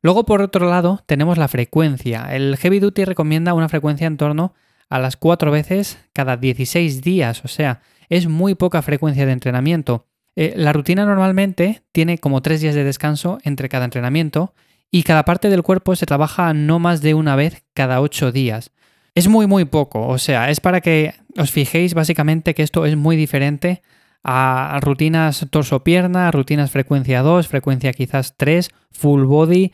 Luego, 0.01 0.25
por 0.25 0.41
otro 0.41 0.69
lado, 0.69 1.01
tenemos 1.05 1.37
la 1.37 1.47
frecuencia. 1.47 2.35
El 2.35 2.57
heavy 2.57 2.79
duty 2.79 3.05
recomienda 3.05 3.53
una 3.53 3.69
frecuencia 3.69 4.07
en 4.07 4.17
torno 4.17 4.53
a 4.89 4.99
las 4.99 5.17
cuatro 5.17 5.51
veces 5.51 5.97
cada 6.13 6.37
16 6.37 7.01
días, 7.01 7.43
o 7.43 7.47
sea, 7.47 7.81
es 8.09 8.27
muy 8.27 8.55
poca 8.55 8.81
frecuencia 8.81 9.25
de 9.25 9.31
entrenamiento. 9.31 10.07
Eh, 10.35 10.53
la 10.55 10.73
rutina 10.73 11.05
normalmente 11.05 11.83
tiene 11.91 12.17
como 12.17 12.41
tres 12.41 12.61
días 12.61 12.75
de 12.75 12.83
descanso 12.83 13.39
entre 13.43 13.69
cada 13.69 13.85
entrenamiento 13.85 14.53
y 14.91 15.03
cada 15.03 15.23
parte 15.25 15.49
del 15.49 15.63
cuerpo 15.63 15.95
se 15.95 16.05
trabaja 16.05 16.53
no 16.53 16.79
más 16.79 17.01
de 17.01 17.13
una 17.13 17.35
vez 17.35 17.63
cada 17.73 18.01
ocho 18.01 18.31
días. 18.31 18.71
Es 19.15 19.27
muy 19.27 19.47
muy 19.47 19.65
poco, 19.65 20.07
o 20.07 20.17
sea, 20.17 20.49
es 20.49 20.59
para 20.59 20.81
que 20.81 21.13
os 21.37 21.51
fijéis 21.51 21.93
básicamente 21.93 22.53
que 22.53 22.63
esto 22.63 22.85
es 22.85 22.97
muy 22.97 23.15
diferente 23.15 23.81
a 24.23 24.79
rutinas 24.81 25.45
torso-pierna, 25.51 26.31
rutinas 26.31 26.71
frecuencia 26.71 27.21
2, 27.21 27.47
frecuencia 27.47 27.93
quizás 27.93 28.35
3, 28.35 28.69
full 28.91 29.23
body, 29.25 29.71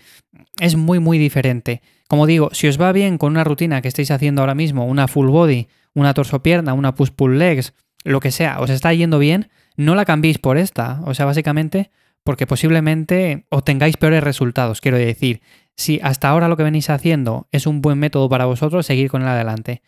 es 0.59 0.75
muy 0.75 0.99
muy 0.99 1.17
diferente. 1.17 1.81
Como 2.11 2.27
digo, 2.27 2.49
si 2.51 2.67
os 2.67 2.77
va 2.77 2.91
bien 2.91 3.17
con 3.17 3.31
una 3.31 3.45
rutina 3.45 3.81
que 3.81 3.87
estáis 3.87 4.11
haciendo 4.11 4.41
ahora 4.41 4.53
mismo, 4.53 4.85
una 4.85 5.07
full 5.07 5.29
body, 5.29 5.69
una 5.93 6.13
torso-pierna, 6.13 6.73
una 6.73 6.93
push-pull 6.93 7.39
legs, 7.39 7.73
lo 8.03 8.19
que 8.19 8.31
sea, 8.31 8.59
os 8.59 8.69
está 8.69 8.93
yendo 8.93 9.17
bien, 9.17 9.49
no 9.77 9.95
la 9.95 10.03
cambiéis 10.03 10.37
por 10.37 10.57
esta. 10.57 10.99
O 11.05 11.13
sea, 11.13 11.25
básicamente 11.25 11.89
porque 12.25 12.45
posiblemente 12.45 13.45
obtengáis 13.47 13.95
peores 13.95 14.25
resultados. 14.25 14.81
Quiero 14.81 14.97
decir, 14.97 15.39
si 15.77 16.01
hasta 16.03 16.27
ahora 16.27 16.49
lo 16.49 16.57
que 16.57 16.63
venís 16.63 16.89
haciendo 16.89 17.47
es 17.53 17.65
un 17.65 17.79
buen 17.79 17.97
método 17.97 18.27
para 18.27 18.43
vosotros, 18.43 18.85
seguir 18.85 19.09
con 19.09 19.21
él 19.21 19.29
adelante. 19.29 19.81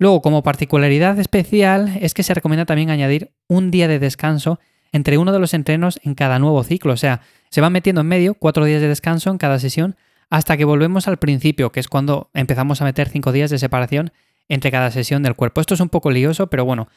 Luego, 0.00 0.20
como 0.20 0.42
particularidad 0.42 1.16
especial, 1.20 1.96
es 2.00 2.12
que 2.12 2.24
se 2.24 2.34
recomienda 2.34 2.66
también 2.66 2.90
añadir 2.90 3.30
un 3.46 3.70
día 3.70 3.86
de 3.86 4.00
descanso 4.00 4.58
entre 4.90 5.16
uno 5.16 5.30
de 5.30 5.38
los 5.38 5.54
entrenos 5.54 6.00
en 6.02 6.16
cada 6.16 6.40
nuevo 6.40 6.64
ciclo. 6.64 6.92
O 6.92 6.96
sea, 6.96 7.20
se 7.50 7.60
van 7.60 7.72
metiendo 7.72 8.00
en 8.00 8.08
medio 8.08 8.34
cuatro 8.34 8.64
días 8.64 8.80
de 8.80 8.88
descanso 8.88 9.30
en 9.30 9.38
cada 9.38 9.60
sesión 9.60 9.94
hasta 10.32 10.56
que 10.56 10.64
volvemos 10.64 11.08
al 11.08 11.18
principio, 11.18 11.72
que 11.72 11.80
es 11.80 11.88
cuando 11.88 12.30
empezamos 12.32 12.80
a 12.80 12.86
meter 12.86 13.10
cinco 13.10 13.32
días 13.32 13.50
de 13.50 13.58
separación 13.58 14.12
entre 14.48 14.70
cada 14.70 14.90
sesión 14.90 15.22
del 15.22 15.34
cuerpo. 15.34 15.60
Esto 15.60 15.74
es 15.74 15.80
un 15.80 15.90
poco 15.90 16.10
lioso, 16.10 16.46
pero 16.46 16.64
bueno, 16.64 16.88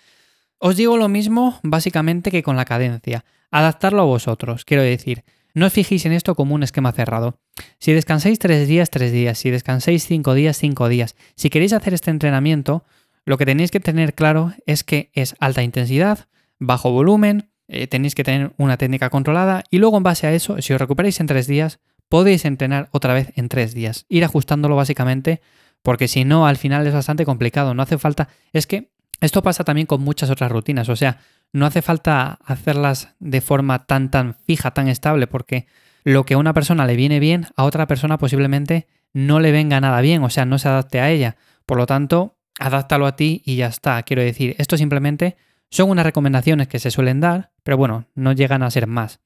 os 0.58 0.78
digo 0.78 0.96
lo 0.96 1.10
mismo 1.10 1.60
básicamente 1.62 2.32
que 2.32 2.44
con 2.44 2.56
la 2.56 2.64
cadencia. 2.64 3.26
Adaptarlo 3.52 4.04
a 4.04 4.06
vosotros, 4.06 4.64
quiero 4.64 4.84
decir. 4.84 5.26
No 5.54 5.66
os 5.66 5.74
fijéis 5.74 6.06
en 6.06 6.14
esto 6.14 6.34
como 6.34 6.56
un 6.56 6.64
esquema 6.64 6.94
cerrado. 6.94 7.38
Si 7.78 7.92
descansáis 7.92 8.40
tres 8.40 8.70
días, 8.70 8.90
tres 8.90 9.12
días. 9.12 9.38
Si 9.38 9.50
descansáis 9.50 10.08
cinco 10.08 10.34
días, 10.34 10.58
cinco 10.58 10.88
días. 10.88 11.18
Si 11.36 11.50
queréis 11.50 11.74
hacer 11.74 11.94
este 11.94 12.12
entrenamiento, 12.12 12.86
lo 13.26 13.38
que 13.38 13.46
tenéis 13.46 13.70
que 13.70 13.82
tener 13.82 14.14
claro 14.16 14.54
es 14.66 14.86
que 14.86 15.12
es 15.12 15.36
alta 15.42 15.62
intensidad, 15.62 16.30
bajo 16.58 16.90
volumen, 16.90 17.50
eh, 17.68 17.88
tenéis 17.88 18.16
que 18.16 18.24
tener 18.24 18.54
una 18.56 18.78
técnica 18.78 19.10
controlada 19.10 19.66
y 19.70 19.80
luego 19.80 19.98
en 19.98 20.04
base 20.04 20.26
a 20.26 20.34
eso, 20.34 20.62
si 20.62 20.72
os 20.72 20.80
recuperáis 20.80 21.20
en 21.20 21.28
tres 21.28 21.48
días, 21.48 21.80
podéis 22.10 22.46
entrenar 22.46 22.90
otra 22.92 23.14
vez 23.14 23.32
en 23.36 23.50
tres 23.50 23.74
días. 23.74 24.06
Ir 24.10 24.24
ajustándolo 24.24 24.76
básicamente, 24.76 25.42
porque 25.82 26.08
si 26.08 26.26
no, 26.26 26.48
al 26.48 26.58
final 26.58 26.86
es 26.88 26.94
bastante 26.94 27.26
complicado. 27.26 27.74
No 27.74 27.84
hace 27.84 27.98
falta. 27.98 28.30
Es 28.54 28.68
que 28.68 28.92
esto 29.22 29.42
pasa 29.42 29.64
también 29.64 29.88
con 29.88 30.02
muchas 30.02 30.30
otras 30.30 30.52
rutinas. 30.52 30.90
O 30.90 30.96
sea, 30.96 31.20
no 31.54 31.66
hace 31.66 31.82
falta 31.82 32.40
hacerlas 32.46 33.16
de 33.20 33.42
forma 33.42 33.86
tan, 33.86 34.12
tan 34.12 34.36
fija, 34.46 34.72
tan 34.72 34.88
estable, 34.88 35.28
porque 35.28 35.68
lo 36.04 36.26
que 36.26 36.36
a 36.36 36.38
una 36.38 36.54
persona 36.54 36.86
le 36.86 36.96
viene 36.96 37.20
bien, 37.20 37.48
a 37.56 37.64
otra 37.64 37.88
persona 37.88 38.18
posiblemente 38.18 38.88
no 39.14 39.40
le 39.40 39.52
venga 39.52 39.80
nada 39.80 40.02
bien, 40.02 40.24
o 40.24 40.30
sea, 40.30 40.46
no 40.46 40.60
se 40.60 40.68
adapte 40.68 41.00
a 41.00 41.10
ella. 41.10 41.38
Por 41.66 41.78
lo 41.78 41.86
tanto, 41.86 42.38
adáptalo 42.60 43.08
a 43.08 43.16
ti 43.16 43.42
y 43.46 43.56
ya 43.56 43.68
está. 43.68 44.02
Quiero 44.04 44.22
decir, 44.22 44.56
esto 44.58 44.78
simplemente 44.78 45.38
son 45.70 45.90
unas 45.90 46.06
recomendaciones 46.06 46.68
que 46.68 46.80
se 46.80 46.92
suelen 46.92 47.22
dar, 47.22 47.52
pero 47.64 47.78
bueno, 47.78 48.08
no 48.14 48.34
llegan 48.34 48.62
a 48.62 48.72
ser 48.72 48.88
más. 48.88 49.22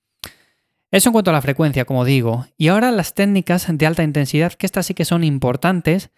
Eso 0.91 1.10
en 1.10 1.13
cuanto 1.13 1.29
a 1.29 1.34
la 1.34 1.41
frecuencia, 1.41 1.86
como 1.86 2.03
digo. 2.03 2.48
Y 2.58 2.69
ahora 2.69 2.91
las 2.91 3.13
técnicas 3.13 3.67
de 3.69 3.86
alta 3.86 4.03
intensidad, 4.03 4.53
que 4.53 4.65
estas 4.65 4.88
sí 4.88 4.93
que 4.93 5.05
son 5.05 5.24
importantes 5.24 6.10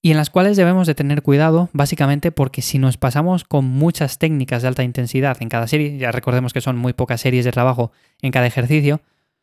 y 0.00 0.10
en 0.10 0.16
las 0.16 0.30
cuales 0.30 0.56
debemos 0.56 0.86
de 0.86 0.94
tener 0.94 1.22
cuidado, 1.22 1.70
básicamente 1.72 2.30
porque 2.30 2.62
si 2.62 2.78
nos 2.78 2.96
pasamos 2.96 3.44
con 3.44 3.64
muchas 3.64 4.18
técnicas 4.18 4.62
de 4.62 4.68
alta 4.68 4.84
intensidad 4.84 5.36
en 5.40 5.48
cada 5.48 5.66
serie, 5.66 5.98
ya 5.98 6.12
recordemos 6.12 6.52
que 6.52 6.60
son 6.60 6.76
muy 6.76 6.92
pocas 6.92 7.20
series 7.20 7.44
de 7.44 7.52
trabajo 7.52 7.92
en 8.22 8.30
cada 8.30 8.46
ejercicio, 8.46 9.00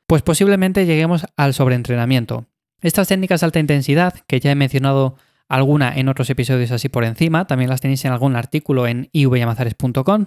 pues 0.08 0.22
posiblemente 0.22 0.86
lleguemos 0.86 1.26
al 1.36 1.54
sobreentrenamiento. 1.54 2.46
Estas 2.82 3.08
técnicas 3.08 3.42
de 3.42 3.46
alta 3.46 3.60
intensidad, 3.60 4.14
que 4.28 4.40
ya 4.40 4.52
he 4.52 4.56
mencionado 4.56 5.18
alguna 5.48 5.94
en 5.96 6.08
otros 6.10 6.30
episodios 6.30 6.72
así 6.72 6.90
por 6.90 7.04
encima, 7.04 7.48
también 7.48 7.70
las 7.70 7.82
tenéis 7.82 8.06
en 8.06 8.12
algún 8.12 8.36
artículo 8.36 8.88
en 8.88 9.10
ivyamazares.com. 9.12 10.26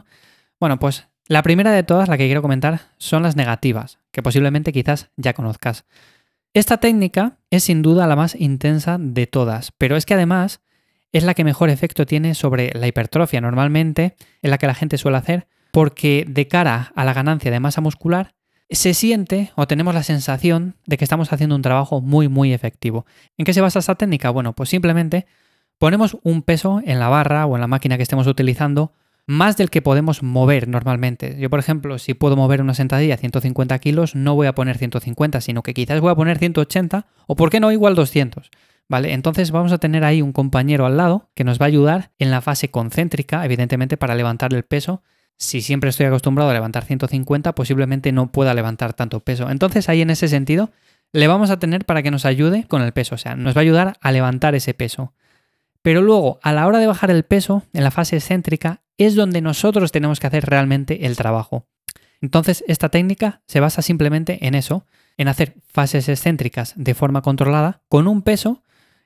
Bueno, 0.60 0.78
pues 0.78 1.08
la 1.28 1.42
primera 1.42 1.70
de 1.72 1.82
todas, 1.82 2.08
la 2.08 2.16
que 2.16 2.26
quiero 2.26 2.42
comentar, 2.42 2.80
son 2.96 3.22
las 3.22 3.36
negativas, 3.36 3.98
que 4.10 4.22
posiblemente 4.22 4.72
quizás 4.72 5.10
ya 5.16 5.34
conozcas. 5.34 5.84
Esta 6.54 6.78
técnica 6.78 7.36
es 7.50 7.64
sin 7.64 7.82
duda 7.82 8.06
la 8.06 8.16
más 8.16 8.34
intensa 8.34 8.96
de 8.98 9.26
todas, 9.26 9.70
pero 9.76 9.96
es 9.96 10.06
que 10.06 10.14
además 10.14 10.60
es 11.12 11.24
la 11.24 11.34
que 11.34 11.44
mejor 11.44 11.68
efecto 11.68 12.06
tiene 12.06 12.34
sobre 12.34 12.72
la 12.74 12.86
hipertrofia 12.86 13.40
normalmente, 13.40 14.16
en 14.42 14.50
la 14.50 14.58
que 14.58 14.66
la 14.66 14.74
gente 14.74 14.96
suele 14.96 15.18
hacer, 15.18 15.46
porque 15.70 16.24
de 16.26 16.48
cara 16.48 16.92
a 16.94 17.04
la 17.04 17.12
ganancia 17.12 17.50
de 17.50 17.60
masa 17.60 17.82
muscular 17.82 18.34
se 18.70 18.94
siente 18.94 19.52
o 19.54 19.66
tenemos 19.66 19.94
la 19.94 20.02
sensación 20.02 20.76
de 20.86 20.96
que 20.96 21.04
estamos 21.04 21.32
haciendo 21.32 21.56
un 21.56 21.62
trabajo 21.62 22.00
muy 22.00 22.28
muy 22.28 22.52
efectivo. 22.52 23.06
¿En 23.36 23.44
qué 23.44 23.54
se 23.54 23.60
basa 23.60 23.78
esta 23.78 23.94
técnica? 23.94 24.30
Bueno, 24.30 24.54
pues 24.54 24.68
simplemente 24.68 25.26
ponemos 25.78 26.18
un 26.22 26.42
peso 26.42 26.82
en 26.84 26.98
la 26.98 27.08
barra 27.08 27.46
o 27.46 27.54
en 27.54 27.60
la 27.60 27.66
máquina 27.66 27.96
que 27.96 28.02
estemos 28.02 28.26
utilizando 28.26 28.92
más 29.28 29.56
del 29.58 29.70
que 29.70 29.82
podemos 29.82 30.22
mover 30.22 30.66
normalmente. 30.66 31.36
Yo, 31.38 31.50
por 31.50 31.60
ejemplo, 31.60 31.98
si 31.98 32.14
puedo 32.14 32.34
mover 32.34 32.62
una 32.62 32.74
sentadilla 32.74 33.14
a 33.14 33.18
150 33.18 33.78
kilos, 33.78 34.16
no 34.16 34.34
voy 34.34 34.46
a 34.46 34.54
poner 34.54 34.78
150, 34.78 35.40
sino 35.42 35.62
que 35.62 35.74
quizás 35.74 36.00
voy 36.00 36.10
a 36.10 36.14
poner 36.14 36.38
180 36.38 37.06
o, 37.26 37.36
¿por 37.36 37.50
qué 37.50 37.60
no, 37.60 37.70
igual 37.70 37.94
200? 37.94 38.50
¿vale? 38.88 39.12
Entonces 39.12 39.50
vamos 39.50 39.72
a 39.72 39.78
tener 39.78 40.02
ahí 40.02 40.22
un 40.22 40.32
compañero 40.32 40.86
al 40.86 40.96
lado 40.96 41.28
que 41.34 41.44
nos 41.44 41.60
va 41.60 41.66
a 41.66 41.68
ayudar 41.68 42.10
en 42.18 42.30
la 42.30 42.40
fase 42.40 42.70
concéntrica, 42.70 43.44
evidentemente 43.44 43.96
para 43.96 44.14
levantar 44.14 44.54
el 44.54 44.64
peso. 44.64 45.02
Si 45.36 45.60
siempre 45.60 45.90
estoy 45.90 46.06
acostumbrado 46.06 46.50
a 46.50 46.54
levantar 46.54 46.84
150, 46.84 47.54
posiblemente 47.54 48.10
no 48.12 48.32
pueda 48.32 48.54
levantar 48.54 48.94
tanto 48.94 49.20
peso. 49.20 49.50
Entonces 49.50 49.88
ahí 49.88 50.00
en 50.00 50.10
ese 50.10 50.26
sentido 50.26 50.70
le 51.12 51.28
vamos 51.28 51.50
a 51.50 51.58
tener 51.58 51.84
para 51.84 52.02
que 52.02 52.10
nos 52.10 52.24
ayude 52.24 52.66
con 52.66 52.82
el 52.82 52.92
peso, 52.92 53.14
o 53.14 53.18
sea, 53.18 53.36
nos 53.36 53.54
va 53.54 53.60
a 53.60 53.62
ayudar 53.62 53.98
a 54.00 54.10
levantar 54.10 54.54
ese 54.54 54.74
peso. 54.74 55.12
Pero 55.80 56.02
luego, 56.02 56.40
a 56.42 56.52
la 56.52 56.66
hora 56.66 56.80
de 56.80 56.86
bajar 56.86 57.10
el 57.10 57.22
peso, 57.22 57.62
en 57.72 57.84
la 57.84 57.90
fase 57.90 58.16
excéntrica, 58.16 58.82
es 58.98 59.14
donde 59.14 59.40
nosotros 59.40 59.92
tenemos 59.92 60.20
que 60.20 60.26
hacer 60.26 60.44
realmente 60.44 61.06
el 61.06 61.16
trabajo. 61.16 61.66
Entonces, 62.20 62.64
esta 62.66 62.88
técnica 62.88 63.42
se 63.46 63.60
basa 63.60 63.80
simplemente 63.80 64.46
en 64.46 64.54
eso, 64.54 64.84
en 65.16 65.28
hacer 65.28 65.54
fases 65.72 66.08
excéntricas 66.08 66.74
de 66.76 66.94
forma 66.94 67.22
controlada 67.22 67.82
con 67.88 68.06
un 68.08 68.22
peso 68.22 68.62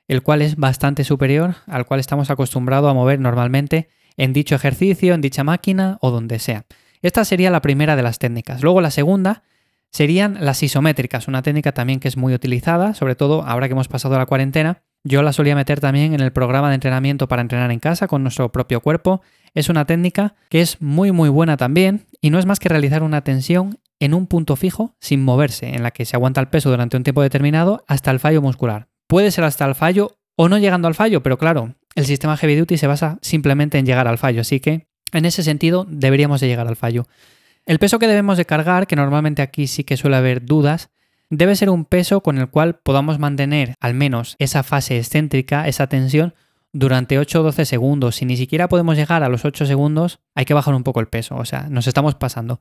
el 0.07 0.21
cual 0.21 0.41
es 0.41 0.57
bastante 0.57 1.03
superior 1.03 1.55
al 1.65 1.85
cual 1.85 1.99
estamos 1.99 2.29
acostumbrados 2.29 2.89
a 2.89 2.93
mover 2.93 3.19
normalmente 3.19 3.89
en 4.17 4.33
dicho 4.33 4.55
ejercicio, 4.55 5.13
en 5.13 5.21
dicha 5.21 5.43
máquina 5.43 5.97
o 6.01 6.11
donde 6.11 6.39
sea. 6.39 6.65
Esta 7.01 7.25
sería 7.25 7.51
la 7.51 7.61
primera 7.61 7.95
de 7.95 8.03
las 8.03 8.19
técnicas. 8.19 8.61
Luego 8.61 8.81
la 8.81 8.91
segunda 8.91 9.43
serían 9.93 10.37
las 10.41 10.61
isométricas, 10.63 11.27
una 11.27 11.43
técnica 11.43 11.71
también 11.71 11.99
que 11.99 12.07
es 12.07 12.17
muy 12.17 12.33
utilizada, 12.33 12.95
sobre 12.95 13.15
todo 13.15 13.43
ahora 13.43 13.67
que 13.67 13.73
hemos 13.73 13.87
pasado 13.87 14.17
la 14.17 14.25
cuarentena. 14.25 14.81
Yo 15.05 15.21
la 15.21 15.33
solía 15.33 15.55
meter 15.55 15.79
también 15.79 16.13
en 16.13 16.21
el 16.21 16.31
programa 16.31 16.69
de 16.69 16.75
entrenamiento 16.75 17.27
para 17.27 17.41
entrenar 17.41 17.71
en 17.71 17.79
casa 17.79 18.07
con 18.07 18.23
nuestro 18.23 18.51
propio 18.51 18.81
cuerpo. 18.81 19.21
Es 19.53 19.69
una 19.69 19.85
técnica 19.85 20.35
que 20.49 20.61
es 20.61 20.81
muy 20.81 21.11
muy 21.11 21.29
buena 21.29 21.57
también 21.57 22.07
y 22.21 22.31
no 22.31 22.39
es 22.39 22.45
más 22.45 22.59
que 22.59 22.69
realizar 22.69 23.03
una 23.03 23.21
tensión 23.21 23.79
en 23.99 24.13
un 24.13 24.27
punto 24.27 24.55
fijo 24.55 24.95
sin 24.99 25.23
moverse, 25.23 25.75
en 25.75 25.83
la 25.83 25.91
que 25.91 26.05
se 26.05 26.15
aguanta 26.15 26.41
el 26.41 26.47
peso 26.47 26.69
durante 26.69 26.97
un 26.97 27.03
tiempo 27.03 27.21
determinado 27.21 27.83
hasta 27.87 28.11
el 28.11 28.19
fallo 28.19 28.41
muscular. 28.41 28.87
Puede 29.07 29.29
ser 29.29 29.43
hasta 29.43 29.65
el 29.65 29.75
fallo 29.75 30.17
o 30.35 30.49
no 30.49 30.57
llegando 30.57 30.87
al 30.87 30.95
fallo, 30.95 31.21
pero 31.21 31.37
claro, 31.37 31.75
el 31.93 32.05
sistema 32.05 32.35
Heavy 32.37 32.55
Duty 32.55 32.77
se 32.77 32.87
basa 32.87 33.19
simplemente 33.21 33.77
en 33.77 33.85
llegar 33.85 34.07
al 34.07 34.17
fallo, 34.17 34.41
así 34.41 34.59
que 34.59 34.87
en 35.11 35.25
ese 35.25 35.43
sentido 35.43 35.85
deberíamos 35.87 36.41
de 36.41 36.47
llegar 36.47 36.67
al 36.67 36.75
fallo. 36.75 37.05
El 37.65 37.79
peso 37.79 37.97
que 37.97 38.07
debemos 38.07 38.37
de 38.37 38.45
cargar, 38.45 38.87
que 38.87 38.95
normalmente 38.97 39.41
aquí 39.41 39.67
sí 39.67 39.83
que 39.83 39.95
suele 39.95 40.17
haber 40.17 40.43
dudas, 40.43 40.89
debe 41.29 41.55
ser 41.55 41.69
un 41.69 41.85
peso 41.85 42.21
con 42.21 42.37
el 42.37 42.49
cual 42.49 42.75
podamos 42.75 43.19
mantener 43.19 43.75
al 43.79 43.93
menos 43.93 44.35
esa 44.39 44.63
fase 44.63 44.97
excéntrica, 44.97 45.67
esa 45.67 45.87
tensión, 45.87 46.33
durante 46.73 47.19
8 47.19 47.39
o 47.39 47.43
12 47.43 47.65
segundos. 47.65 48.17
Si 48.17 48.25
ni 48.25 48.35
siquiera 48.35 48.67
podemos 48.67 48.97
llegar 48.97 49.23
a 49.23 49.29
los 49.29 49.45
8 49.45 49.65
segundos, 49.65 50.19
hay 50.35 50.45
que 50.45 50.53
bajar 50.53 50.73
un 50.73 50.83
poco 50.83 50.99
el 50.99 51.07
peso, 51.07 51.35
o 51.37 51.45
sea, 51.45 51.67
nos 51.69 51.87
estamos 51.87 52.15
pasando. 52.15 52.59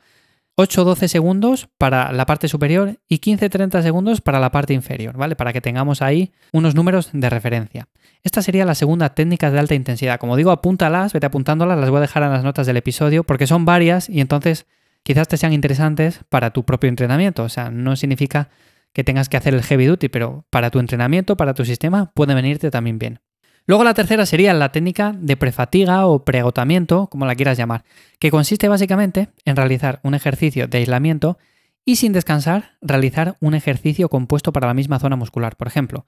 8 0.54 0.82
o 0.82 0.84
12 0.84 1.08
segundos 1.08 1.68
para 1.78 2.12
la 2.12 2.26
parte 2.26 2.46
superior 2.46 3.00
y 3.08 3.18
15-30 3.20 3.82
segundos 3.82 4.20
para 4.20 4.38
la 4.38 4.52
parte 4.52 4.74
inferior, 4.74 5.16
¿vale? 5.16 5.34
Para 5.34 5.52
que 5.52 5.62
tengamos 5.62 6.02
ahí 6.02 6.30
unos 6.52 6.74
números 6.74 7.08
de 7.12 7.30
referencia. 7.30 7.88
Esta 8.22 8.42
sería 8.42 8.66
la 8.66 8.74
segunda 8.74 9.14
técnica 9.14 9.50
de 9.50 9.58
alta 9.58 9.74
intensidad. 9.74 10.20
Como 10.20 10.36
digo, 10.36 10.50
apúntalas, 10.50 11.14
vete 11.14 11.26
apuntándolas, 11.26 11.78
las 11.78 11.88
voy 11.88 11.98
a 11.98 12.02
dejar 12.02 12.22
en 12.22 12.32
las 12.32 12.44
notas 12.44 12.66
del 12.66 12.76
episodio 12.76 13.24
porque 13.24 13.46
son 13.46 13.64
varias 13.64 14.10
y 14.10 14.20
entonces 14.20 14.66
quizás 15.02 15.28
te 15.28 15.36
sean 15.36 15.52
interesantes 15.52 16.20
para 16.28 16.50
tu 16.50 16.64
propio 16.64 16.88
entrenamiento. 16.88 17.44
O 17.44 17.48
sea, 17.48 17.70
no 17.70 17.96
significa 17.96 18.48
que 18.92 19.04
tengas 19.04 19.28
que 19.28 19.36
hacer 19.36 19.54
el 19.54 19.62
heavy 19.62 19.86
duty, 19.86 20.08
pero 20.08 20.44
para 20.50 20.70
tu 20.70 20.78
entrenamiento, 20.78 21.36
para 21.36 21.54
tu 21.54 21.64
sistema, 21.64 22.12
puede 22.14 22.34
venirte 22.34 22.70
también 22.70 22.98
bien. 22.98 23.20
Luego 23.66 23.84
la 23.84 23.94
tercera 23.94 24.26
sería 24.26 24.52
la 24.54 24.72
técnica 24.72 25.14
de 25.16 25.36
prefatiga 25.36 26.06
o 26.06 26.24
preagotamiento, 26.24 27.06
como 27.06 27.26
la 27.26 27.36
quieras 27.36 27.56
llamar, 27.56 27.84
que 28.18 28.30
consiste 28.30 28.68
básicamente 28.68 29.28
en 29.44 29.56
realizar 29.56 30.00
un 30.02 30.14
ejercicio 30.14 30.66
de 30.66 30.78
aislamiento 30.78 31.38
y 31.84 31.96
sin 31.96 32.12
descansar 32.12 32.72
realizar 32.80 33.36
un 33.40 33.54
ejercicio 33.54 34.08
compuesto 34.08 34.52
para 34.52 34.66
la 34.66 34.74
misma 34.74 34.98
zona 34.98 35.16
muscular. 35.16 35.56
Por 35.56 35.68
ejemplo, 35.68 36.06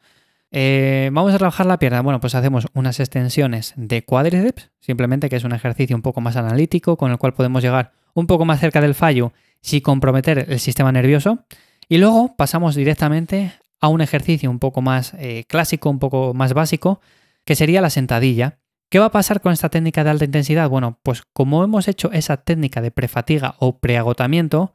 eh, 0.50 1.10
vamos 1.12 1.32
a 1.32 1.38
trabajar 1.38 1.66
la 1.66 1.78
pierna. 1.78 2.00
Bueno, 2.00 2.20
pues 2.20 2.34
hacemos 2.34 2.66
unas 2.74 2.98
extensiones 3.00 3.72
de 3.76 4.04
cuádriceps, 4.04 4.70
simplemente 4.80 5.28
que 5.28 5.36
es 5.36 5.44
un 5.44 5.52
ejercicio 5.52 5.94
un 5.94 6.02
poco 6.02 6.20
más 6.20 6.36
analítico 6.36 6.96
con 6.96 7.12
el 7.12 7.18
cual 7.18 7.34
podemos 7.34 7.62
llegar 7.62 7.92
un 8.14 8.26
poco 8.26 8.44
más 8.44 8.60
cerca 8.60 8.80
del 8.80 8.94
fallo 8.94 9.32
sin 9.60 9.80
comprometer 9.80 10.46
el 10.48 10.60
sistema 10.60 10.92
nervioso. 10.92 11.44
Y 11.88 11.98
luego 11.98 12.34
pasamos 12.36 12.74
directamente 12.74 13.52
a 13.80 13.88
un 13.88 14.00
ejercicio 14.00 14.50
un 14.50 14.58
poco 14.58 14.80
más 14.80 15.14
eh, 15.18 15.44
clásico, 15.46 15.90
un 15.90 15.98
poco 15.98 16.32
más 16.32 16.54
básico, 16.54 17.00
que 17.44 17.54
sería 17.54 17.80
la 17.80 17.90
sentadilla. 17.90 18.58
¿Qué 18.88 18.98
va 18.98 19.06
a 19.06 19.12
pasar 19.12 19.40
con 19.40 19.52
esta 19.52 19.68
técnica 19.68 20.04
de 20.04 20.10
alta 20.10 20.24
intensidad? 20.24 20.68
Bueno, 20.70 20.98
pues 21.02 21.22
como 21.32 21.64
hemos 21.64 21.88
hecho 21.88 22.12
esa 22.12 22.38
técnica 22.38 22.80
de 22.80 22.90
prefatiga 22.90 23.56
o 23.58 23.78
preagotamiento, 23.78 24.74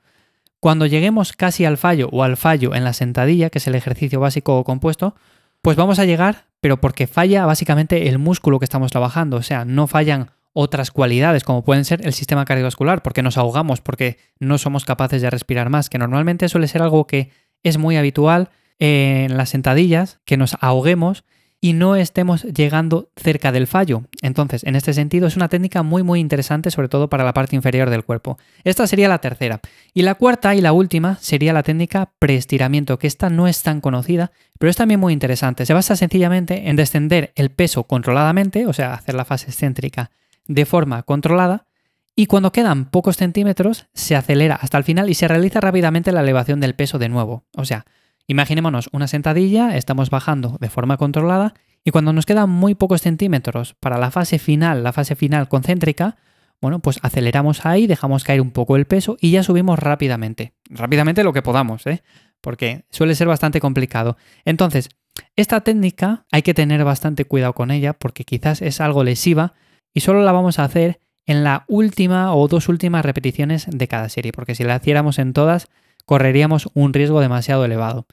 cuando 0.60 0.86
lleguemos 0.86 1.34
casi 1.34 1.66
al 1.66 1.78
fallo 1.78 2.10
o 2.12 2.24
al 2.24 2.36
fallo 2.36 2.76
en 2.76 2.84
la 2.84 2.94
sentadilla, 2.94 3.50
que 3.50 3.60
es 3.60 3.68
el 3.68 3.76
ejercicio 3.76 4.20
básico 4.20 4.58
o 4.58 4.64
compuesto, 4.64 5.16
pues 5.62 5.78
vamos 5.78 6.00
a 6.00 6.06
llegar, 6.06 6.46
pero 6.62 6.82
porque 6.82 7.08
falla 7.08 7.46
básicamente 7.46 8.10
el 8.10 8.20
músculo 8.20 8.60
que 8.60 8.66
estamos 8.66 8.92
trabajando, 8.92 9.38
o 9.38 9.44
sea, 9.44 9.66
no 9.66 9.88
fallan 9.88 10.32
otras 10.54 10.92
cualidades 10.92 11.44
como 11.44 11.64
pueden 11.64 11.86
ser 11.86 12.06
el 12.06 12.14
sistema 12.14 12.46
cardiovascular, 12.46 13.02
porque 13.02 13.24
nos 13.24 13.38
ahogamos, 13.38 13.82
porque 13.82 14.18
no 14.40 14.58
somos 14.58 14.86
capaces 14.86 15.22
de 15.22 15.30
respirar 15.30 15.70
más, 15.70 15.90
que 15.90 15.98
normalmente 15.98 16.50
suele 16.50 16.68
ser 16.68 16.82
algo 16.82 17.08
que 17.08 17.32
es 17.64 17.78
muy 17.78 17.98
habitual 17.98 18.50
en 18.80 19.38
las 19.38 19.50
sentadillas, 19.50 20.20
que 20.26 20.38
nos 20.38 20.56
ahoguemos 20.62 21.24
y 21.62 21.74
no 21.74 21.98
estemos 21.98 22.44
llegando 22.44 23.12
cerca 23.18 23.52
del 23.52 23.68
fallo. 23.68 24.04
Entonces, 24.22 24.64
en 24.64 24.76
este 24.76 24.94
sentido, 24.94 25.28
es 25.28 25.36
una 25.36 25.50
técnica 25.50 25.84
muy 25.84 26.04
muy 26.04 26.22
interesante, 26.22 26.72
sobre 26.72 26.88
todo 26.88 27.10
para 27.10 27.26
la 27.26 27.34
parte 27.34 27.56
inferior 27.56 27.90
del 27.90 28.06
cuerpo. 28.06 28.38
Esta 28.64 28.88
sería 28.88 29.10
la 29.10 29.20
tercera. 29.20 29.60
Y 29.94 30.04
la 30.04 30.16
cuarta 30.16 30.56
y 30.56 30.62
la 30.62 30.72
última 30.72 31.18
sería 31.20 31.52
la 31.52 31.64
técnica 31.64 32.14
preestiramiento, 32.18 32.98
que 32.98 33.08
esta 33.08 33.30
no 33.30 33.48
es 33.48 33.62
tan 33.62 33.82
conocida, 33.82 34.32
pero 34.58 34.70
es 34.70 34.78
también 34.78 35.02
muy 35.02 35.12
interesante. 35.12 35.66
Se 35.66 35.74
basa 35.74 35.98
sencillamente 35.98 36.70
en 36.70 36.78
descender 36.78 37.34
el 37.36 37.50
peso 37.50 37.84
controladamente, 37.84 38.66
o 38.66 38.72
sea, 38.72 38.94
hacer 38.94 39.16
la 39.16 39.26
fase 39.26 39.48
excéntrica 39.48 40.12
de 40.50 40.66
forma 40.66 41.04
controlada, 41.04 41.66
y 42.14 42.26
cuando 42.26 42.52
quedan 42.52 42.90
pocos 42.90 43.16
centímetros, 43.16 43.88
se 43.94 44.18
acelera 44.18 44.56
hasta 44.56 44.78
el 44.78 44.84
final 44.84 45.10
y 45.10 45.14
se 45.14 45.30
realiza 45.30 45.62
rápidamente 45.62 46.12
la 46.12 46.20
elevación 46.20 46.60
del 46.60 46.76
peso 46.76 47.00
de 47.00 47.08
nuevo. 47.08 47.46
O 47.56 47.64
sea, 47.64 47.86
Imaginémonos 48.30 48.90
una 48.92 49.08
sentadilla, 49.08 49.76
estamos 49.76 50.12
bajando 50.12 50.58
de 50.60 50.70
forma 50.70 50.98
controlada 50.98 51.56
y 51.84 51.90
cuando 51.90 52.14
nos 52.14 52.28
quedan 52.28 52.48
muy 52.48 52.76
pocos 52.76 53.02
centímetros 53.02 53.74
para 53.80 53.98
la 53.98 54.12
fase 54.12 54.38
final, 54.38 54.84
la 54.84 54.94
fase 54.94 55.16
final 55.16 55.48
concéntrica, 55.48 56.16
bueno, 56.62 56.78
pues 56.78 57.00
aceleramos 57.02 57.66
ahí, 57.66 57.88
dejamos 57.88 58.24
caer 58.24 58.42
un 58.42 58.52
poco 58.52 58.76
el 58.76 58.86
peso 58.86 59.18
y 59.20 59.32
ya 59.32 59.42
subimos 59.42 59.80
rápidamente. 59.80 60.54
Rápidamente 60.70 61.24
lo 61.24 61.34
que 61.34 61.42
podamos, 61.42 61.88
¿eh? 61.88 62.04
Porque 62.40 62.86
suele 62.92 63.16
ser 63.16 63.28
bastante 63.28 63.60
complicado. 63.60 64.16
Entonces, 64.46 64.90
esta 65.36 65.62
técnica 65.62 66.28
hay 66.32 66.44
que 66.44 66.54
tener 66.54 66.84
bastante 66.84 67.26
cuidado 67.26 67.54
con 67.54 67.72
ella 67.72 67.94
porque 67.94 68.26
quizás 68.26 68.62
es 68.62 68.80
algo 68.80 69.04
lesiva 69.04 69.56
y 69.94 70.02
solo 70.02 70.24
la 70.24 70.32
vamos 70.32 70.60
a 70.60 70.64
hacer 70.64 71.00
en 71.26 71.44
la 71.44 71.64
última 71.68 72.34
o 72.34 72.48
dos 72.48 72.70
últimas 72.70 73.06
repeticiones 73.06 73.68
de 73.70 73.88
cada 73.88 74.10
serie, 74.10 74.32
porque 74.32 74.56
si 74.56 74.64
la 74.64 74.78
hiciéramos 74.78 75.20
en 75.20 75.34
todas, 75.34 75.68
correríamos 76.06 76.70
un 76.74 76.94
riesgo 76.94 77.22
demasiado 77.22 77.66
elevado. 77.66 78.08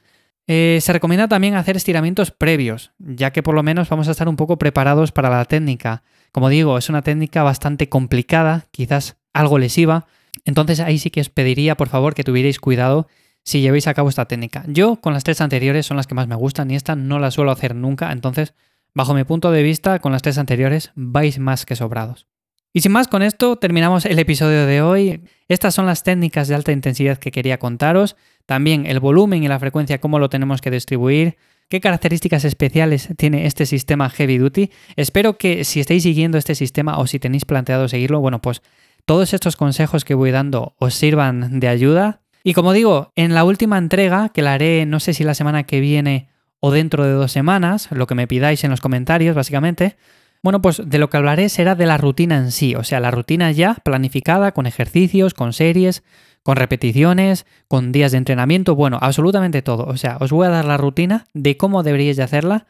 Eh, 0.45 0.79
se 0.81 0.93
recomienda 0.93 1.27
también 1.27 1.55
hacer 1.55 1.75
estiramientos 1.75 2.31
previos, 2.31 2.91
ya 2.99 3.31
que 3.31 3.43
por 3.43 3.55
lo 3.55 3.63
menos 3.63 3.89
vamos 3.89 4.07
a 4.07 4.11
estar 4.11 4.29
un 4.29 4.37
poco 4.37 4.57
preparados 4.57 5.11
para 5.11 5.29
la 5.29 5.43
técnica. 5.45 6.03
Como 6.31 6.47
digo, 6.47 6.77
es 6.77 6.89
una 6.89 7.01
técnica 7.01 7.43
bastante 7.43 7.89
complicada, 7.89 8.67
quizás 8.71 9.17
algo 9.33 9.59
lesiva, 9.59 10.05
entonces 10.45 10.79
ahí 10.79 10.99
sí 10.99 11.09
que 11.09 11.21
os 11.21 11.29
pediría 11.29 11.75
por 11.75 11.89
favor 11.89 12.13
que 12.13 12.23
tuvierais 12.23 12.59
cuidado 12.59 13.07
si 13.43 13.61
llevéis 13.61 13.87
a 13.87 13.93
cabo 13.93 14.09
esta 14.09 14.25
técnica. 14.25 14.63
Yo 14.67 14.97
con 14.97 15.13
las 15.13 15.23
tres 15.23 15.41
anteriores 15.41 15.85
son 15.85 15.97
las 15.97 16.07
que 16.07 16.15
más 16.15 16.27
me 16.27 16.35
gustan 16.35 16.69
y 16.71 16.75
esta 16.75 16.95
no 16.95 17.19
la 17.19 17.31
suelo 17.31 17.51
hacer 17.51 17.75
nunca, 17.75 18.11
entonces 18.11 18.53
bajo 18.97 19.13
mi 19.13 19.23
punto 19.23 19.51
de 19.51 19.61
vista 19.61 19.99
con 19.99 20.11
las 20.11 20.23
tres 20.23 20.39
anteriores 20.39 20.91
vais 20.95 21.37
más 21.37 21.67
que 21.67 21.75
sobrados. 21.75 22.25
Y 22.73 22.81
sin 22.81 22.91
más, 22.91 23.07
con 23.07 23.21
esto 23.21 23.55
terminamos 23.57 24.05
el 24.05 24.17
episodio 24.17 24.65
de 24.65 24.81
hoy. 24.81 25.21
Estas 25.47 25.75
son 25.75 25.85
las 25.85 26.01
técnicas 26.01 26.47
de 26.47 26.55
alta 26.55 26.71
intensidad 26.71 27.19
que 27.19 27.31
quería 27.31 27.59
contaros. 27.59 28.15
También 28.47 28.87
el 28.87 28.99
volumen 28.99 29.43
y 29.43 29.47
la 29.47 29.59
frecuencia, 29.59 29.99
cómo 29.99 30.17
lo 30.17 30.29
tenemos 30.29 30.61
que 30.61 30.71
distribuir. 30.71 31.37
¿Qué 31.69 31.79
características 31.79 32.43
especiales 32.43 33.09
tiene 33.17 33.45
este 33.45 33.67
sistema 33.67 34.09
Heavy 34.09 34.39
Duty? 34.39 34.71
Espero 34.95 35.37
que 35.37 35.63
si 35.63 35.79
estáis 35.79 36.01
siguiendo 36.01 36.39
este 36.39 36.55
sistema 36.55 36.97
o 36.97 37.05
si 37.05 37.19
tenéis 37.19 37.45
planteado 37.45 37.87
seguirlo, 37.87 38.19
bueno, 38.19 38.41
pues 38.41 38.63
todos 39.05 39.31
estos 39.35 39.55
consejos 39.55 40.05
que 40.05 40.15
voy 40.15 40.31
dando 40.31 40.75
os 40.79 40.95
sirvan 40.95 41.59
de 41.59 41.67
ayuda. 41.67 42.21
Y 42.43 42.53
como 42.53 42.73
digo, 42.73 43.11
en 43.15 43.35
la 43.35 43.43
última 43.43 43.77
entrega, 43.77 44.29
que 44.29 44.41
la 44.41 44.53
haré 44.53 44.87
no 44.87 44.99
sé 44.99 45.13
si 45.13 45.23
la 45.23 45.35
semana 45.35 45.65
que 45.65 45.81
viene 45.81 46.29
o 46.59 46.71
dentro 46.71 47.05
de 47.05 47.11
dos 47.11 47.31
semanas, 47.31 47.89
lo 47.91 48.07
que 48.07 48.15
me 48.15 48.27
pidáis 48.27 48.63
en 48.63 48.71
los 48.71 48.81
comentarios, 48.81 49.35
básicamente, 49.35 49.97
bueno, 50.43 50.61
pues 50.61 50.81
de 50.85 50.97
lo 50.97 51.09
que 51.09 51.17
hablaré 51.17 51.49
será 51.49 51.75
de 51.75 51.85
la 51.85 51.97
rutina 51.97 52.37
en 52.37 52.51
sí, 52.51 52.75
o 52.75 52.83
sea, 52.83 52.99
la 52.99 53.11
rutina 53.11 53.51
ya 53.51 53.75
planificada 53.75 54.51
con 54.53 54.65
ejercicios, 54.65 55.33
con 55.33 55.53
series, 55.53 56.03
con 56.43 56.55
repeticiones, 56.55 57.45
con 57.67 57.91
días 57.91 58.13
de 58.13 58.19
entrenamiento, 58.19 58.75
bueno, 58.75 58.97
absolutamente 59.01 59.61
todo. 59.61 59.83
O 59.85 59.97
sea, 59.97 60.17
os 60.21 60.31
voy 60.31 60.47
a 60.47 60.49
dar 60.49 60.65
la 60.65 60.77
rutina 60.77 61.25
de 61.33 61.57
cómo 61.57 61.83
deberíais 61.83 62.15
de 62.15 62.23
hacerla 62.23 62.67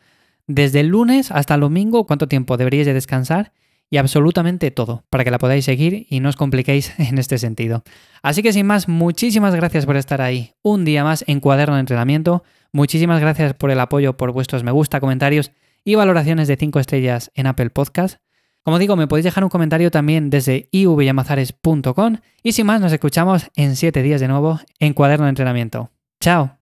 desde 0.48 0.80
el 0.80 0.88
lunes 0.88 1.30
hasta 1.32 1.56
el 1.56 1.62
domingo, 1.62 2.08
cuánto 2.08 2.28
tiempo 2.28 2.58
deberíais 2.58 2.88
de 2.88 2.94
descansar 2.94 3.52
y 3.90 3.98
absolutamente 3.98 4.72
todo 4.72 5.04
para 5.10 5.24
que 5.24 5.32
la 5.32 5.38
podáis 5.38 5.66
seguir 5.66 6.08
y 6.10 6.20
no 6.20 6.30
os 6.30 6.36
compliquéis 6.36 6.94
en 7.00 7.18
este 7.18 7.38
sentido. 7.38 7.84
Así 8.24 8.42
que 8.42 8.54
sin 8.54 8.66
más, 8.66 8.88
muchísimas 8.88 9.54
gracias 9.54 9.86
por 9.86 9.96
estar 9.96 10.22
ahí 10.22 10.54
un 10.64 10.84
día 10.84 11.04
más 11.04 11.24
en 11.28 11.40
cuaderno 11.40 11.76
de 11.76 11.82
entrenamiento. 11.82 12.44
Muchísimas 12.72 13.20
gracias 13.22 13.54
por 13.54 13.72
el 13.72 13.80
apoyo, 13.80 14.18
por 14.18 14.32
vuestros 14.32 14.64
me 14.64 14.72
gusta, 14.72 15.00
comentarios 15.00 15.52
y 15.84 15.96
valoraciones 15.96 16.48
de 16.48 16.58
5 16.58 16.80
estrellas 16.80 17.32
en 17.36 17.48
Apple 17.48 17.70
Podcast. 17.70 18.20
Como 18.64 18.80
digo, 18.80 18.98
me 18.98 19.08
podéis 19.08 19.24
dejar 19.24 19.46
un 19.46 19.50
comentario 19.50 19.92
también 19.92 20.30
desde 20.30 20.68
ivyamazares.com 20.72 22.18
y 22.44 22.52
sin 22.52 22.66
más 22.66 22.82
nos 22.82 22.92
escuchamos 22.92 23.50
en 23.56 23.78
7 23.78 24.04
días 24.04 24.20
de 24.20 24.28
nuevo 24.28 24.60
en 24.80 24.94
Cuaderno 24.94 25.26
de 25.26 25.30
Entrenamiento. 25.30 25.92
¡Chao! 26.20 26.67